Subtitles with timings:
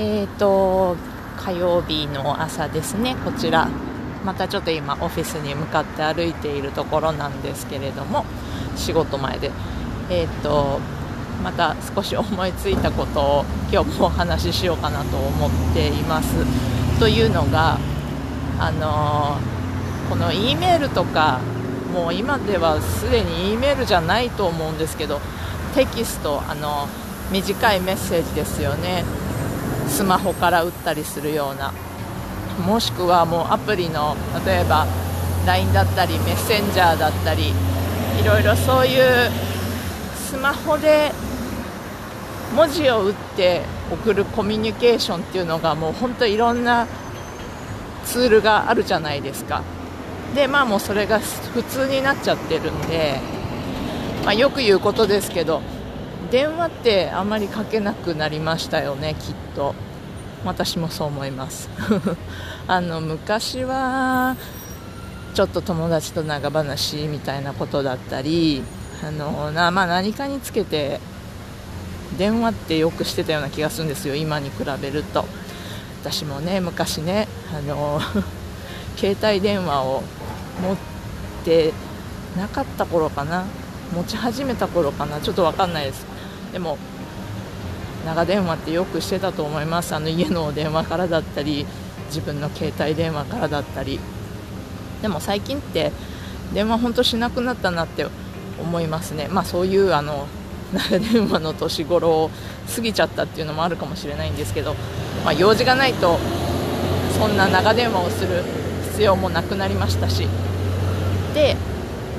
[0.00, 0.96] えーと
[1.36, 3.16] 火曜日の朝ですね。
[3.24, 3.68] こちら。
[4.24, 8.24] またちょっと今オフィスに向かって歩いているところなんですけれども
[8.76, 9.50] 仕事前で。
[10.08, 10.78] えーと
[11.42, 16.28] また少し思いついたことを今日もお話ししようかなと思っています。
[17.00, 17.78] というのが
[18.58, 21.40] あのー、この E メールとか
[21.92, 25.20] もう今ではすでに E メールじゃないと思うんですけど
[25.74, 26.88] テキストあの
[27.30, 29.04] 短いメッセージですよね。
[29.88, 31.72] スマホから打ったりするような。
[32.66, 34.86] もしくはもうアプリの例えば
[35.46, 37.52] LINE だったりメッセンジャーだったり
[38.20, 39.30] いろいろそういう
[40.16, 41.12] スマホで
[42.54, 46.86] 文字を打って送るコミュニケーションっていうのがもう本当いろんな
[48.04, 49.62] ツールがあるじゃないですか。
[50.34, 53.20] でまあもうそれが普通になっちゃってるんで、
[54.24, 55.62] まあ、よく言うことですけど
[56.30, 59.74] 電話ってあまりかけなくなりましたよねきっと。
[60.44, 61.68] 私もそう思います。
[62.68, 64.36] あの昔は
[65.34, 68.62] ちょっと友達と長話みたいなことだったり
[69.06, 71.00] あのな、まあ、何かにつけて
[72.16, 75.24] 電話ってよくしてたような気がするんですよ今に比べると。
[76.02, 78.00] 私もね昔ねあの
[78.96, 80.02] 携帯電話を
[80.62, 80.76] 持っ
[81.44, 81.72] て
[82.36, 83.44] なかった頃かな
[83.94, 86.06] 持ち始めた頃かなちょっと分かんないです
[86.52, 86.78] でも
[88.06, 89.94] 長電話ってよくしてたと思います。
[89.94, 91.66] あの家の電話からだったり
[92.06, 94.00] 自分の携帯電話からだったり。
[95.02, 95.92] でも最近って
[96.52, 98.06] 電話本当しなくなったなって
[98.60, 99.28] 思いますね。
[99.30, 100.26] まあそういうあの
[100.72, 102.30] 長電話の年頃を
[102.74, 104.74] 過ぎちゃったっていうのもあるかもしれないんですけど
[105.24, 106.18] まあ、用事がないと
[107.18, 108.42] そんな長電話をする
[108.92, 110.26] 必要もなくなりましたし。
[111.34, 111.56] で、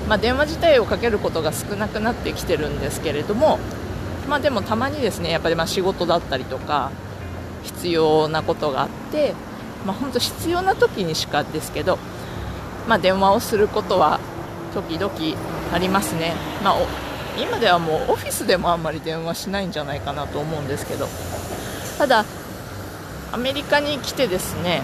[0.07, 3.59] まあ、電話自体をかけることが少なくなってきてるんですけれども、
[4.29, 6.91] まあ、でもたまにですねやっぱりま仕事だったりとか
[7.63, 9.33] 必要なことがあって、
[9.85, 11.97] まあ、本当必要な時にしかですけど、
[12.87, 14.19] まあ、電話をすることは
[14.73, 15.11] 時々
[15.73, 16.75] ありますね、まあ、
[17.41, 21.07] 今ではもうオフィスでもあんまり電話しないんじゃないかなと思うんですけど。
[21.97, 22.23] ただ
[23.31, 24.81] アメリカに来てですね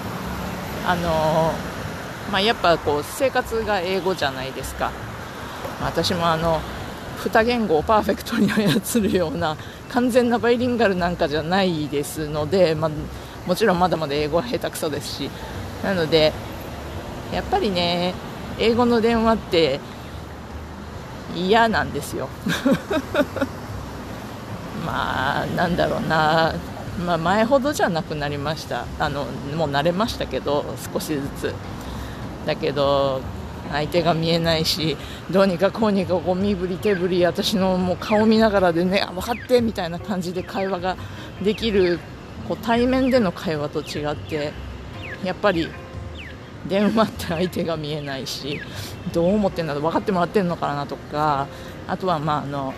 [0.85, 1.51] あの
[2.31, 4.91] まあ、やっぱこう生活が英語じゃないですか。
[5.81, 6.59] 私もあの
[7.29, 9.57] 2言語をパーフェクトに操るような
[9.89, 12.89] 完全なバイリンガルなんかじゃないですので、ま、
[13.47, 15.29] もちろんまだまだ英語は下手くそですし
[15.83, 16.33] なので
[17.33, 18.13] やっぱりね
[18.59, 19.79] 英語の電話って
[21.35, 22.29] 嫌なんですよ。
[24.85, 26.53] まあなんだろうな。
[27.05, 28.85] まあ、前ほどじゃなくなりました。
[28.99, 29.25] あの
[29.57, 30.63] もう慣れましたけど
[30.93, 31.53] 少しずつ。
[32.45, 33.19] だけど
[33.71, 34.97] 相手が見えないし
[35.31, 40.97] どうにかこうにかこう身振り手振り私のもう顔見ながらでね分かってみたいな感じで会話が
[41.43, 41.99] できる
[42.47, 44.53] こう対面での会話と違って
[45.23, 45.67] やっぱり
[46.67, 48.59] 電話って相手が見えないし
[49.13, 51.47] どう思ってんだろう分かってもらってるのかなとか
[51.87, 52.73] あとはまああの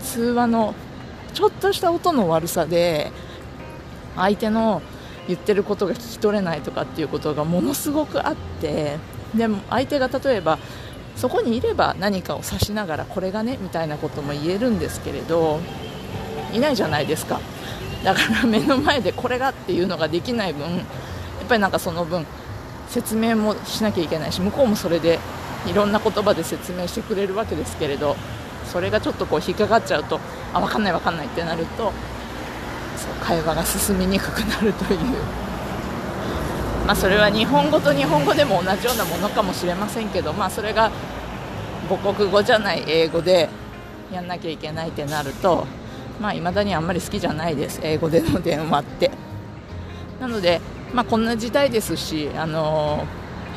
[0.00, 0.74] 通話の
[1.34, 3.12] ちょっとした音の悪さで
[4.16, 4.82] 相手の
[5.28, 8.96] 言ってることが聞き取れないとかっていうことがものすごくあって
[9.36, 10.58] でも相手が例えば
[11.16, 15.60] そこにいれば何かを指しながらこれがねみたいなことも言えるんですけれど
[16.52, 17.40] いないじゃないですか。
[18.04, 22.24] だから目の前でこれがっていうのができない分やっぱりなんかその分
[22.88, 25.18] 説明もしなきゃいけないし向こうもそれで
[25.66, 28.16] いろんな言葉で説明してくれるわけですけれど
[28.64, 30.20] それがちょっとこう引っかかっちゃうと
[30.54, 31.92] あ分かんない分かんないってなると
[32.98, 35.00] そう会話が進みにくくなるという、
[36.86, 40.90] まあ、それは日本語と日本語でも同じようなものかもしれませんけど、まあ、それが
[41.88, 43.48] 母国語じゃない英語で
[44.12, 45.66] やんなきゃいけないってなると
[46.18, 49.10] いまあ、未だにあんまり好きじゃないです英語での電話って。
[50.20, 50.60] なので、
[50.92, 53.06] まあ、こんな時代ですし、あの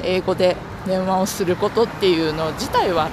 [0.03, 0.55] 英語で
[0.85, 3.09] 電話をすることっていうの自体は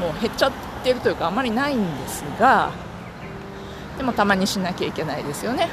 [0.00, 0.52] もう減っちゃっ
[0.82, 2.70] てるというかあまりないんですが
[3.98, 5.68] でもたまにしなきゃいけないですよね。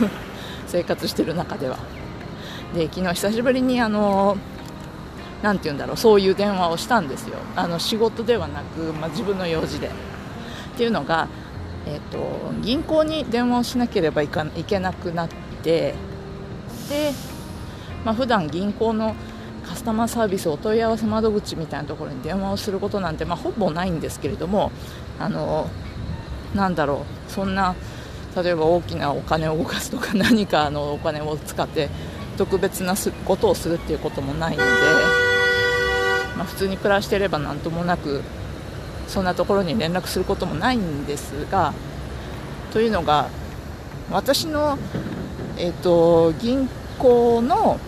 [0.66, 1.76] 生活してる中では。
[2.74, 4.36] で昨日久しぶりにあの
[5.42, 7.36] なて言うんだろうそういう電話をしたんですよ。
[7.56, 9.88] あの仕事ではなく、まあ、自分の用事で。
[9.88, 9.90] っ
[10.76, 11.28] ていうのが、
[11.86, 12.18] えーと、
[12.62, 15.28] 銀行に電話をしなければいかいけなくなっ
[15.62, 15.94] て
[16.88, 17.12] で、
[18.02, 19.14] まあ普段銀行の
[19.68, 24.72] カスタマーサービスお問い合わせ窓口みたいなところに電話をすることなんて、まあ、ほぼないんですけれども
[25.18, 25.68] あの
[26.54, 27.74] なんだろうそんな
[28.36, 31.88] 例えば大きなお金を動かすとか何かのお金を使って
[32.36, 32.94] 特別な
[33.24, 34.70] ことをするっていうこともないので、
[36.36, 38.22] まあ、普通に暮らしていれば何ともなく
[39.08, 41.74] そんなところに連絡することもないんですが
[42.72, 43.28] というのが
[44.10, 44.78] 私の、
[45.56, 46.68] えーと、銀
[46.98, 47.78] 行の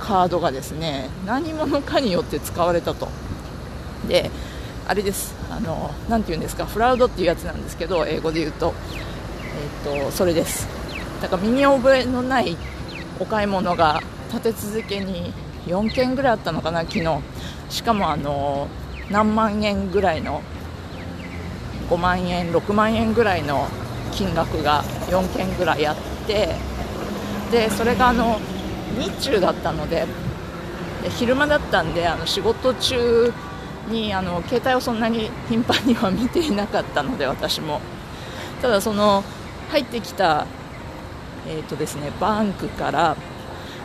[0.00, 3.08] カードがですね何者かによって使われたと。
[4.08, 4.30] で
[4.88, 5.34] あれです。
[5.50, 6.64] あのなて言うんですか？
[6.64, 8.72] フラウドっていうやつなんですけど英語で言うと,、
[9.84, 10.66] えーと、それです。
[11.20, 12.56] だから身に覚えのない
[13.20, 14.00] お買い物が
[14.32, 15.32] 立て続けに
[15.66, 17.18] 4件ぐらいあったのかな昨日。
[17.68, 18.66] しかもあの
[19.10, 20.42] 何万円ぐらいの
[21.90, 23.66] 5万円6万円ぐらいの
[24.12, 25.96] 金額が4件ぐらいあっ
[26.26, 26.54] て
[27.50, 28.38] でそれがあの
[28.98, 30.06] 日中だったので
[31.02, 33.32] で昼間だったんであの仕事中
[33.88, 37.80] にあの携帯をそんなに頻繁には見ていなかったので私も。
[38.60, 39.22] ただその
[39.70, 40.46] 入ってきた、
[41.46, 43.16] えーとですね、バンクから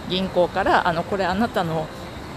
[0.09, 1.87] 銀行からあのこれあなたの、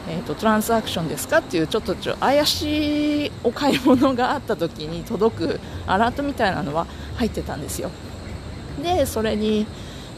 [0.09, 6.87] えーと、トランスアクションですかっていうちょっとちょ怪しいお買い物があった時に届くアラートみたいなのは
[7.17, 7.91] 入ってたんですよ。
[8.83, 9.67] でそれに、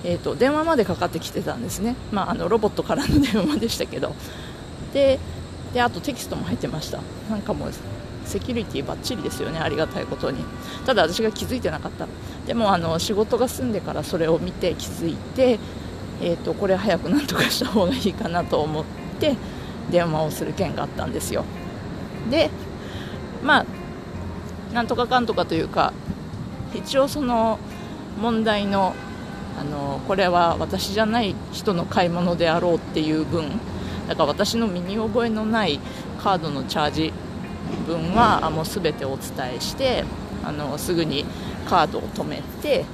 [0.05, 4.15] えーと電話までかかってきてたんですね、まあ、あのロボットからの電話でしたけど。
[4.93, 5.19] で
[5.73, 7.01] であとテキストも入ってました。
[7.31, 7.71] なんかもう
[8.25, 9.59] セキュリティばっちりですよね。
[9.59, 10.45] ありがたいことに。
[10.87, 12.07] ただ私が気づいてなかった。
[12.47, 15.59] でもあの仕事が済んでからそれを見て気づいて、
[16.23, 18.85] えーと、これ早くなんとかした方がいいかなと思っ
[19.19, 19.37] て
[19.91, 21.45] 電話をする件があったんですよ。
[22.31, 22.51] で
[23.43, 23.67] まあ
[24.75, 25.93] なんとかかんとかというか
[26.75, 27.59] 一応その
[28.21, 28.95] 問題の
[29.59, 33.59] あのこれは私じゃない人の買い物であろうっていう分
[34.09, 35.79] だから私の身に覚えのない
[36.19, 37.13] カードのチャージ
[37.87, 40.05] 分はもう全てお伝えして
[40.45, 41.25] あのすぐに
[41.69, 42.85] カードを止めて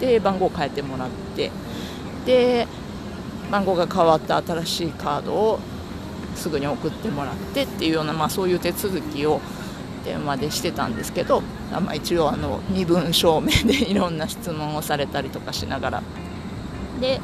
[0.00, 1.50] で番号を変えてもらって
[2.24, 2.66] で
[3.50, 5.60] 番号が変わった新しいカードを
[6.34, 9.40] すぐに送ってもらってっていうような、まあ、そういう手続きを
[10.04, 16.02] 電話でしてたんですけど、まあ、一応あの身分証明でいろんな質問をされたりとかしながら。
[17.00, 17.20] で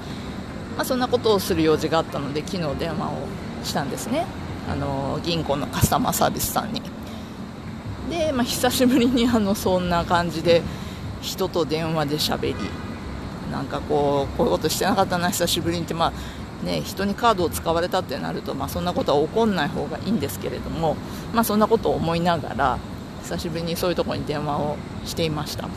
[0.76, 3.12] まあ、そんなことをする用事があったので昨日電話を
[3.64, 4.26] したんですね。
[4.70, 6.82] あの銀行のカスタマーサービスさんに。
[8.08, 10.62] で、まあ、久しぶりにあのそんな感じで
[11.20, 12.54] 人と電話で喋り
[13.50, 20.96] なんかこうこういうことしてなかったな久しぶりにって、まあね、人にカードを使われたってなると、まあ、そんなことは起こんない方がいいんですけれども、
[21.32, 22.78] まあ、そんなことを思いながら
[23.22, 25.68] 久しぶりにそういうところに電話をしていました。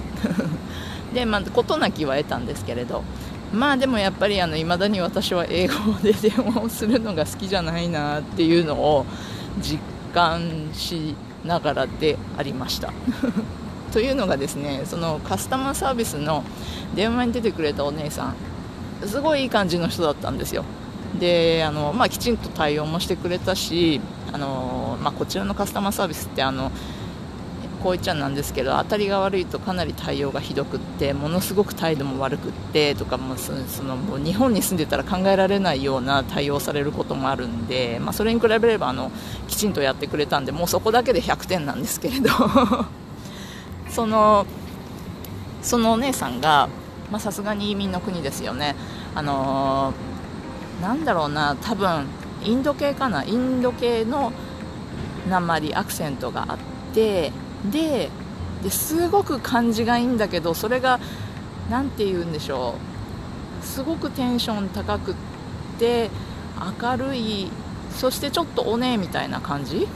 [1.13, 3.04] で、まあ、事なきは得たんですけれど
[3.53, 9.05] まあでもやっぱりいまだに私は英語で電話をするのが好きじゃないなっていうのを
[9.61, 9.79] 実
[10.13, 11.15] 感し
[11.45, 12.91] ながらでありました。
[13.94, 16.44] というのがですねそのカスタマーサービスの
[16.95, 18.35] 電話に出てくれたお姉さん
[19.05, 20.65] すごいいい感じの人だったんですよ。
[21.19, 24.01] であの、まあ、きちんと対応もしてくれたし
[24.31, 26.71] あの、まあ、こちらのカスタマーサービスってあの
[27.83, 33.51] こう言っちゃなんですけど当たりが悪いとかなり対応がひどくってものすごく態度も悪くってとかもそ
[33.84, 39.12] のもう日本に住んでたら考えられないような対応されることもあるんで、まあ、それに比べればあの
[39.50, 42.29] きちんとやってくれたんでもうそこだけで100点なんですけれど
[43.91, 44.46] その
[45.62, 46.69] そのお姉さんが
[47.19, 48.75] さすがに移民の国ですよね。
[49.13, 49.93] あの、
[50.81, 52.08] なんだろうな多分
[52.43, 54.34] インド系かなインド系の
[55.29, 56.58] 鉛アクセントがあっ
[56.93, 57.31] て
[57.72, 58.10] で
[58.63, 61.00] ですごく感じがいいんだけどそれが
[61.70, 62.75] 何て言うんでしょ
[63.62, 63.65] う。
[63.65, 65.15] すごくテンション高くっ
[65.79, 66.10] て
[66.82, 67.50] 明るい
[67.91, 69.88] そしてちょっとおねえみたいな感じ？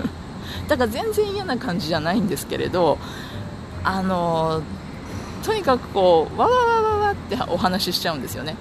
[0.68, 2.98] だから全然嫌な感じじゃないんですけれど
[3.84, 4.62] あの
[5.44, 8.56] とにかくこうわわわわわってお話ししちゃうんですよね。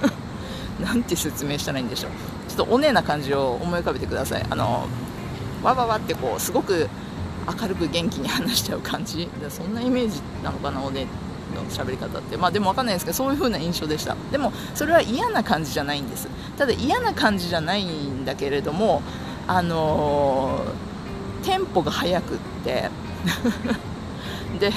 [0.80, 2.10] なんて説明したらいいんでしょう。
[2.50, 4.46] ちょっとおねえな感じを思い浮かべてください。
[4.48, 4.86] あの
[5.62, 6.88] わわわってこうすごく
[7.60, 9.28] 明るく元気に話しちゃう感じ。
[9.48, 11.06] そんなイメージなのかなおで
[11.54, 12.36] の喋り方って。
[12.36, 14.16] まあでも分かんないですけどそういう風な印象でした。
[14.30, 16.28] でもそれは嫌な感じじゃないんです。
[16.56, 19.02] ただ嫌な感じじゃないんだけれども
[19.46, 22.90] あのー、テンポが速くって。
[24.58, 24.72] で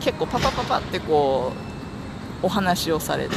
[0.00, 1.52] 結構パパパパってこ
[2.42, 3.34] うお話をされて。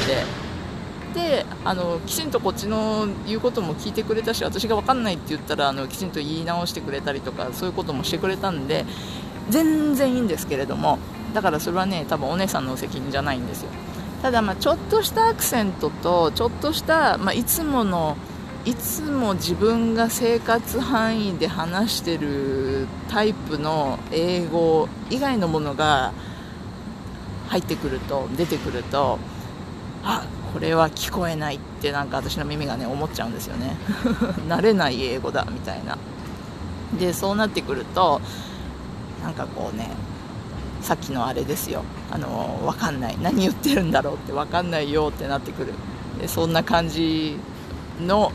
[1.14, 8.86] であのきちんとこっちの言うことも聞いてくれたし私が分かんないって言ったらあのきちんと言い直してくれたりとかそういうこともしてくれたんで
[9.50, 11.00] 全然いいんですけれども
[11.34, 13.70] だからそれはね多分お姉さんの責任じゃないんですよ。
[14.22, 18.18] ただまあちょっとしたアクセントとちょっとした、まあ、いつもの
[18.66, 26.14] いつも自分が生活範囲で話してるタイプの英語以外のものが
[27.48, 29.18] 入ってくると出てくると
[30.54, 33.78] これは聞こえないってなんか私の耳がね思っちゃうんですよね。
[34.48, 35.98] 慣れない英語だみたいな。
[37.00, 38.20] でそうなってくると
[39.24, 39.90] なんかこうね
[40.82, 41.84] さっきのあれですよ。
[42.12, 43.18] あの分かんない。
[43.22, 45.74] 何言ってるんだろうって分かんないよってなってくる。
[46.20, 47.38] でそんな感じ
[48.06, 48.32] の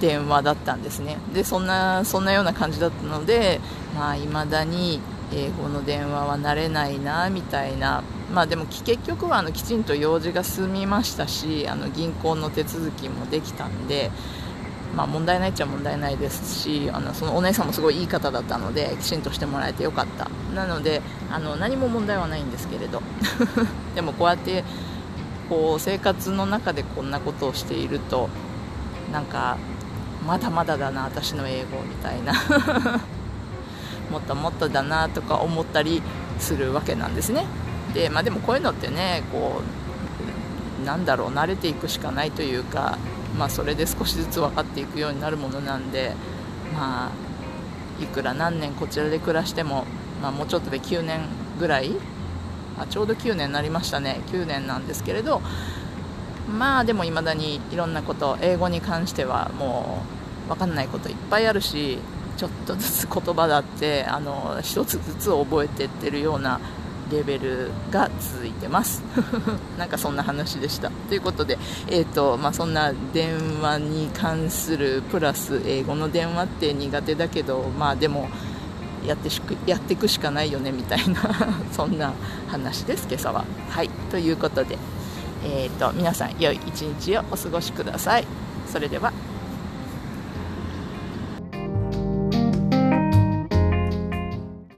[0.00, 1.18] 電話だったんですね。
[1.34, 3.60] でそんなそんなような感じだったので
[3.94, 5.00] まあ未だに
[5.32, 14.10] 英語の電話は慣れないなみたいなまあでも結局はあのきちんと用事が済みましたしあの銀行の手続きもできたんで
[14.96, 20.30] まあ、問題ないっちゃ問題ないですしあのそのお姉さんもすごいいい方だったのできちんとしてもらえてよかった。
[20.54, 23.02] なのであの何も問題はないんですけれど。
[23.94, 24.64] でもこうやって
[25.50, 28.30] こう生活の中でこんなことをしていると
[29.12, 29.58] なんか
[30.26, 32.32] まだまだだな私の英語みたいな。
[34.10, 36.00] もっともっとだなとか思ったり
[36.38, 37.44] するわけなんですね,、
[38.10, 39.60] まあ、でもこういうのってねこ
[40.82, 42.98] うなんだろう慣れていくしかないというか
[43.38, 46.14] まあ、それで少しずつ分かっていくようになるものなんで、
[46.74, 49.84] まあ、いくら何年こちらで暮らしても、
[50.22, 51.20] まあ、もうちょっとで9年
[51.58, 51.92] ぐらい
[52.78, 54.20] あちょうど9年になりましたね。
[54.28, 55.40] 9年なんですけれど
[56.46, 60.02] まあでもいまだにいろんなこと英語に関してはも
[60.46, 61.98] う分かんないこといっぱいあるし
[62.36, 66.60] ちょっとずつ言葉だってあの1つずつ覚えてってるような
[67.10, 69.02] レベルが続いてます。
[69.78, 70.90] なんかそんな話でした。
[71.08, 71.58] ということで、
[71.88, 78.28] えーとまあ、そんな電話に関するプラス英語の電話って苦手だけどまあでも
[79.06, 81.20] やってしやっていくしかないよねみたいな
[81.72, 82.12] そんな
[82.48, 83.44] 話です今朝は。
[83.70, 83.90] はい。
[84.10, 84.78] ということで、
[85.44, 88.26] えーと皆さん良い一日をお過ごしください。
[88.70, 89.12] それでは。